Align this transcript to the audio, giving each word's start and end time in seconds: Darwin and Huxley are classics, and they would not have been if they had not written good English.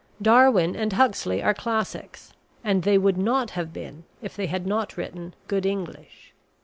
Darwin 0.19 0.75
and 0.75 0.93
Huxley 0.93 1.43
are 1.43 1.53
classics, 1.53 2.33
and 2.63 2.81
they 2.81 2.97
would 2.97 3.19
not 3.19 3.51
have 3.51 3.71
been 3.71 4.03
if 4.19 4.35
they 4.35 4.47
had 4.47 4.65
not 4.65 4.97
written 4.97 5.35
good 5.47 5.63
English. 5.63 6.33